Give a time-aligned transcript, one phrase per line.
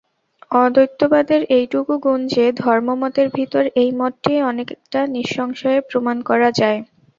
[0.55, 6.79] অদ্বৈতবাদের এইটুকু গুণ যে, ধর্মমতের ভিতর এই মতটিই অনেকটা নিঃসংশয়ে প্রমাণ করা যায়।